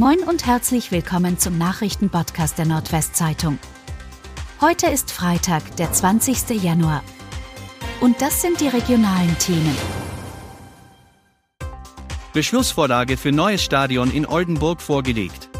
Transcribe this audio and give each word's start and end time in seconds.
Moin 0.00 0.20
und 0.20 0.46
herzlich 0.46 0.92
willkommen 0.92 1.38
zum 1.38 1.58
Nachrichtenpodcast 1.58 2.56
der 2.56 2.64
Nordwestzeitung. 2.64 3.58
Heute 4.62 4.86
ist 4.86 5.12
Freitag, 5.12 5.76
der 5.76 5.92
20. 5.92 6.62
Januar. 6.62 7.02
Und 8.00 8.22
das 8.22 8.40
sind 8.40 8.62
die 8.62 8.68
regionalen 8.68 9.36
Themen. 9.38 9.76
Beschlussvorlage 12.32 13.18
für 13.18 13.30
neues 13.30 13.62
Stadion 13.62 14.10
in 14.10 14.24
Oldenburg 14.24 14.80
vorgelegt. 14.80 15.50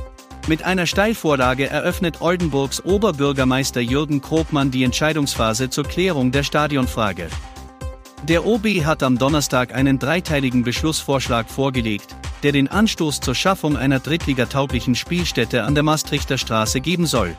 Mit 0.48 0.62
einer 0.62 0.86
Steilvorlage 0.86 1.68
eröffnet 1.68 2.22
Oldenburgs 2.22 2.82
Oberbürgermeister 2.82 3.82
Jürgen 3.82 4.22
Krogmann 4.22 4.70
die 4.70 4.84
Entscheidungsphase 4.84 5.68
zur 5.68 5.84
Klärung 5.84 6.32
der 6.32 6.45
Stadionfrage. 6.45 7.29
Der 8.22 8.46
OB 8.46 8.86
hat 8.86 9.02
am 9.02 9.18
Donnerstag 9.18 9.75
einen 9.75 9.98
dreiteiligen 9.98 10.62
Beschlussvorschlag 10.62 11.50
vorgelegt, 11.50 12.16
der 12.43 12.52
den 12.52 12.68
Anstoß 12.68 13.20
zur 13.20 13.34
Schaffung 13.34 13.77
einer 13.77 14.00
drittligatauglichen 14.00 14.95
Spielstätte 14.95 15.65
an 15.65 15.74
der 15.74 15.84
Maastrichter 15.84 16.38
Straße 16.38 16.80
geben 16.80 17.06
soll. 17.06 17.37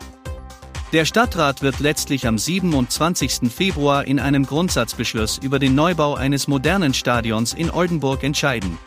Der 0.93 1.05
Stadtrat 1.05 1.61
wird 1.61 1.79
letztlich 1.79 2.27
am 2.27 2.37
27. 2.37 3.49
Februar 3.49 4.05
in 4.05 4.19
einem 4.19 4.45
Grundsatzbeschluss 4.45 5.37
über 5.37 5.57
den 5.57 5.73
Neubau 5.73 6.15
eines 6.15 6.49
modernen 6.49 6.93
Stadions 6.93 7.53
in 7.53 7.71
Oldenburg 7.71 8.23
entscheiden. 8.23 8.77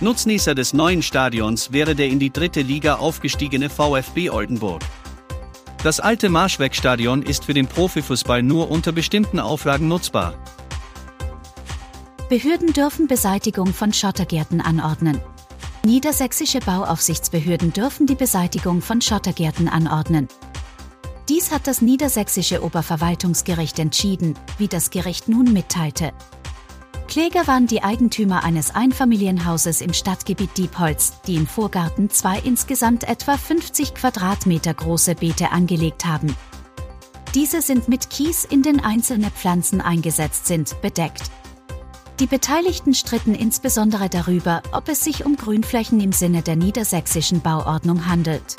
Nutznießer 0.00 0.54
des 0.54 0.72
neuen 0.72 1.02
Stadions 1.02 1.72
wäre 1.72 1.94
der 1.94 2.08
in 2.08 2.18
die 2.18 2.32
dritte 2.32 2.62
Liga 2.62 2.94
aufgestiegene 2.94 3.68
VfB 3.68 4.30
Oldenburg. 4.30 4.80
Das 5.82 6.00
alte 6.00 6.30
Marschwegstadion 6.30 7.22
ist 7.22 7.44
für 7.44 7.54
den 7.54 7.66
Profifußball 7.66 8.42
nur 8.42 8.70
unter 8.70 8.92
bestimmten 8.92 9.38
Auflagen 9.40 9.88
nutzbar. 9.88 10.34
Behörden 12.30 12.72
dürfen 12.72 13.08
Beseitigung 13.08 13.74
von 13.74 13.92
Schottergärten 13.92 14.60
anordnen. 14.60 15.20
Niedersächsische 15.84 16.60
Bauaufsichtsbehörden 16.60 17.72
dürfen 17.72 18.06
die 18.06 18.14
Beseitigung 18.14 18.82
von 18.82 19.00
Schottergärten 19.00 19.68
anordnen. 19.68 20.28
Dies 21.28 21.50
hat 21.50 21.66
das 21.66 21.82
Niedersächsische 21.82 22.62
Oberverwaltungsgericht 22.62 23.80
entschieden, 23.80 24.38
wie 24.58 24.68
das 24.68 24.90
Gericht 24.90 25.28
nun 25.28 25.52
mitteilte. 25.52 26.12
Kläger 27.08 27.48
waren 27.48 27.66
die 27.66 27.82
Eigentümer 27.82 28.44
eines 28.44 28.76
Einfamilienhauses 28.76 29.80
im 29.80 29.92
Stadtgebiet 29.92 30.56
Diepholz, 30.56 31.14
die 31.26 31.34
im 31.34 31.48
Vorgarten 31.48 32.10
zwei 32.10 32.38
insgesamt 32.38 33.08
etwa 33.08 33.36
50 33.36 33.94
Quadratmeter 33.94 34.72
große 34.72 35.16
Beete 35.16 35.50
angelegt 35.50 36.06
haben. 36.06 36.36
Diese 37.34 37.60
sind 37.60 37.88
mit 37.88 38.08
Kies, 38.08 38.44
in 38.44 38.62
den 38.62 38.78
einzelne 38.78 39.32
Pflanzen 39.32 39.80
eingesetzt 39.80 40.46
sind, 40.46 40.80
bedeckt. 40.80 41.28
Die 42.20 42.26
Beteiligten 42.26 42.92
stritten 42.92 43.34
insbesondere 43.34 44.10
darüber, 44.10 44.62
ob 44.72 44.90
es 44.90 45.02
sich 45.02 45.24
um 45.24 45.36
Grünflächen 45.36 46.00
im 46.00 46.12
Sinne 46.12 46.42
der 46.42 46.54
niedersächsischen 46.54 47.40
Bauordnung 47.40 48.06
handelt. 48.06 48.56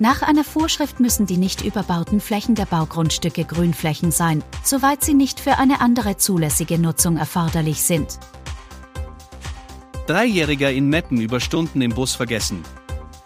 Nach 0.00 0.22
einer 0.22 0.42
Vorschrift 0.42 0.98
müssen 0.98 1.24
die 1.24 1.36
nicht 1.36 1.64
überbauten 1.64 2.20
Flächen 2.20 2.56
der 2.56 2.66
Baugrundstücke 2.66 3.44
Grünflächen 3.44 4.10
sein, 4.10 4.42
soweit 4.64 5.04
sie 5.04 5.14
nicht 5.14 5.38
für 5.38 5.58
eine 5.58 5.80
andere 5.80 6.16
zulässige 6.16 6.76
Nutzung 6.76 7.16
erforderlich 7.16 7.80
sind. 7.80 8.18
Dreijähriger 10.08 10.72
in 10.72 10.88
Meppen 10.88 11.20
über 11.20 11.38
Stunden 11.38 11.80
im 11.80 11.94
Bus 11.94 12.16
vergessen. 12.16 12.64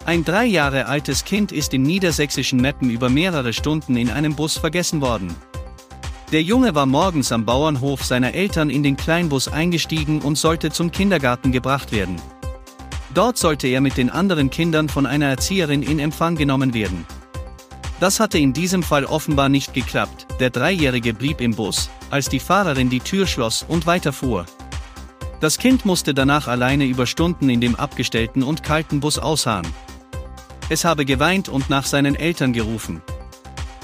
Ein 0.05 0.23
drei 0.23 0.45
Jahre 0.45 0.85
altes 0.85 1.25
Kind 1.25 1.51
ist 1.51 1.73
im 1.73 1.81
niedersächsischen 1.81 2.61
Meppen 2.61 2.91
über 2.91 3.09
mehrere 3.09 3.51
Stunden 3.53 3.97
in 3.97 4.11
einem 4.11 4.35
Bus 4.35 4.59
vergessen 4.59 5.01
worden. 5.01 5.35
Der 6.31 6.43
Junge 6.43 6.75
war 6.75 6.85
morgens 6.85 7.31
am 7.31 7.43
Bauernhof 7.43 8.05
seiner 8.05 8.35
Eltern 8.35 8.69
in 8.69 8.83
den 8.83 8.95
Kleinbus 8.95 9.47
eingestiegen 9.47 10.21
und 10.21 10.37
sollte 10.37 10.69
zum 10.69 10.91
Kindergarten 10.91 11.51
gebracht 11.51 11.91
werden. 11.91 12.17
Dort 13.15 13.39
sollte 13.39 13.67
er 13.67 13.81
mit 13.81 13.97
den 13.97 14.11
anderen 14.11 14.51
Kindern 14.51 14.89
von 14.89 15.07
einer 15.07 15.25
Erzieherin 15.25 15.81
in 15.81 15.97
Empfang 15.97 16.35
genommen 16.35 16.75
werden. 16.75 17.07
Das 17.99 18.19
hatte 18.19 18.37
in 18.37 18.53
diesem 18.53 18.83
Fall 18.83 19.05
offenbar 19.05 19.49
nicht 19.49 19.73
geklappt, 19.73 20.27
der 20.39 20.51
Dreijährige 20.51 21.15
blieb 21.15 21.41
im 21.41 21.55
Bus, 21.55 21.89
als 22.11 22.29
die 22.29 22.39
Fahrerin 22.39 22.91
die 22.91 22.99
Tür 22.99 23.25
schloss 23.25 23.65
und 23.67 23.87
weiterfuhr. 23.87 24.45
Das 25.39 25.57
Kind 25.57 25.83
musste 25.83 26.13
danach 26.13 26.47
alleine 26.47 26.85
über 26.85 27.07
Stunden 27.07 27.49
in 27.49 27.59
dem 27.59 27.75
abgestellten 27.75 28.43
und 28.43 28.61
kalten 28.61 28.99
Bus 28.99 29.17
ausharren. 29.17 29.67
Es 30.69 30.85
habe 30.85 31.05
geweint 31.05 31.49
und 31.49 31.71
nach 31.71 31.85
seinen 31.85 32.13
Eltern 32.13 32.53
gerufen. 32.53 33.01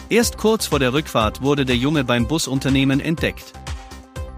Erst 0.09 0.37
kurz 0.37 0.67
vor 0.67 0.77
der 0.79 0.93
Rückfahrt 0.93 1.41
wurde 1.41 1.65
der 1.65 1.77
Junge 1.77 2.03
beim 2.03 2.27
Busunternehmen 2.27 2.99
entdeckt. 2.99 3.53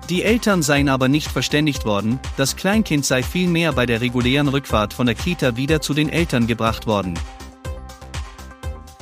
Die 0.09 0.23
Eltern 0.23 0.63
seien 0.63 0.87
aber 0.87 1.09
nicht 1.09 1.29
verständigt 1.29 1.83
worden, 1.83 2.19
das 2.37 2.55
Kleinkind 2.55 3.05
sei 3.05 3.21
vielmehr 3.21 3.73
bei 3.73 3.85
der 3.85 3.99
regulären 3.99 4.47
Rückfahrt 4.47 4.93
von 4.93 5.05
der 5.05 5.15
Kita 5.15 5.57
wieder 5.57 5.81
zu 5.81 5.93
den 5.93 6.07
Eltern 6.07 6.47
gebracht 6.47 6.87
worden. 6.87 7.19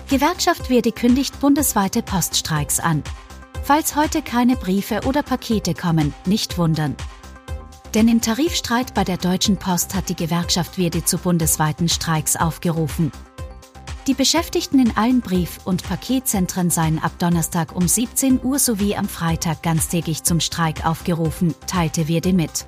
Gewerkschaft 0.09 0.72
Werde 0.72 0.92
kündigt 0.92 1.40
bundesweite 1.40 2.02
Poststreiks 2.02 2.80
an. 2.80 3.03
Falls 3.64 3.96
heute 3.96 4.24
keine 4.24 4.56
Briefe 4.56 5.02
oder 5.06 5.22
Pakete 5.22 5.76
kommen, 5.76 6.14
nicht 6.26 6.58
wundern. 6.58 6.96
Denn 7.94 8.08
im 8.08 8.22
Tarifstreit 8.22 8.96
bei 8.96 9.03
der 9.03 9.18
Deutschen 9.18 9.58
Post 9.58 9.94
hat 9.94 10.09
die 10.09 10.16
Gewerkschaft 10.16 10.80
Werde 10.80 11.06
zu 11.06 11.20
bundesweiten 11.20 11.90
Streiks 11.90 12.36
aufgerufen. 12.36 13.12
Die 14.08 14.14
Beschäftigten 14.14 14.78
in 14.78 14.96
allen 14.96 15.22
Brief- 15.22 15.66
und 15.66 15.82
Paketzentren 15.82 16.70
seien 16.70 17.00
ab 17.00 17.14
Donnerstag 17.18 17.76
um 17.76 17.88
17 17.88 18.40
Uhr 18.44 18.60
sowie 18.60 18.96
am 18.96 19.10
Freitag 19.10 19.64
ganztägig 19.64 20.24
zum 20.24 20.40
Streik 20.40 20.86
aufgerufen, 20.86 21.56
teilte 21.66 22.08
Wirde 22.08 22.32
mit. 22.32 22.68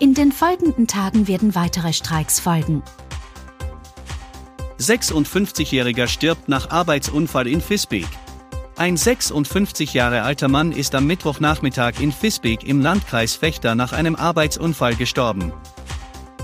In 0.00 0.12
den 0.12 0.32
folgenden 0.32 0.88
Tagen 0.88 1.28
werden 1.28 1.54
weitere 1.54 1.92
Streiks 1.92 2.40
folgen. 2.40 2.82
56-Jähriger 4.80 6.08
stirbt 6.08 6.48
nach 6.48 6.70
Arbeitsunfall 6.70 7.46
in 7.46 7.60
Fisbeek. 7.60 8.08
Ein 8.76 8.96
56 8.96 9.94
Jahre 9.94 10.22
alter 10.22 10.48
Mann 10.48 10.72
ist 10.72 10.96
am 10.96 11.06
Mittwochnachmittag 11.06 12.00
in 12.00 12.10
Fisbeek 12.10 12.64
im 12.64 12.80
Landkreis 12.80 13.36
Fechter 13.36 13.76
nach 13.76 13.92
einem 13.92 14.16
Arbeitsunfall 14.16 14.96
gestorben. 14.96 15.52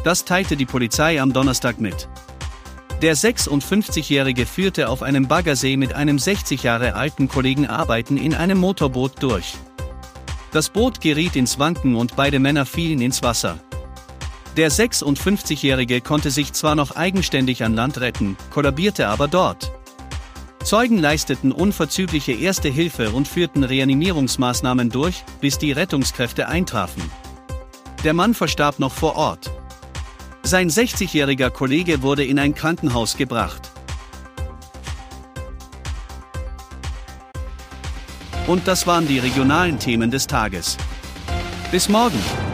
Das 0.05 0.25
teilte 0.25 0.56
die 0.56 0.66
Polizei 0.66 1.21
am 1.21 1.33
Donnerstag 1.33 1.81
mit. 1.81 2.09
Der 3.03 3.15
56-Jährige 3.15 4.47
führte 4.47 4.89
auf 4.89 5.03
einem 5.03 5.29
Baggersee 5.29 5.77
mit 5.77 5.93
einem 5.93 6.19
60 6.19 6.62
Jahre 6.62 6.95
alten 6.95 7.29
Kollegen 7.29 7.67
Arbeiten 7.67 8.17
in 8.17 8.34
einem 8.34 8.57
Motorboot 8.57 9.23
durch. 9.23 9.55
Das 10.53 10.71
Boot 10.71 11.03
geriet 11.03 11.37
ins 11.37 11.59
Wanken 11.59 11.95
und 11.95 12.17
beide 12.17 12.39
Männer 12.39 12.65
fielen 12.65 13.03
ins 13.03 13.23
Wasser. 13.23 13.59
Der 14.57 14.71
56-Jährige 14.71 16.01
konnte 16.01 16.31
sich 16.31 16.55
zwar 16.55 16.75
noch 16.75 16.97
eigenständig 16.97 17.62
an 17.62 17.75
Land 17.75 18.01
retten, 18.01 18.39
kollabierte 18.51 19.09
aber 19.09 19.28
dort. 19.28 19.71
Zeugen 20.65 20.99
leisteten 20.99 21.53
unverzügliche 21.53 22.33
Erste 22.33 22.71
Hilfe 22.71 23.11
und 23.11 23.28
führten 23.28 23.63
Reanimierungsmaßnahmen 23.63 24.89
durch, 24.89 25.23
bis 25.43 25.59
die 25.59 25.73
Rettungskräfte 25.73 26.49
eintrafen. 26.49 27.03
Der 28.05 28.15
Mann 28.15 28.33
verstarb 28.33 28.78
noch 28.78 28.93
vor 28.93 29.17
Ort. 29.17 29.51
Sein 30.47 30.71
60-jähriger 30.71 31.51
Kollege 31.51 32.03
wurde 32.03 32.25
in 32.25 32.39
ein 32.39 32.55
Krankenhaus 32.55 33.17
gebracht. 33.17 33.73
Und 38.47 38.69
das 38.69 38.87
waren 38.87 39.09
die 39.09 39.19
regionalen 39.19 39.81
Themen 39.81 40.12
des 40.12 40.29
Tages. 40.29 40.77
Bis 41.73 41.89
morgen! 41.89 42.46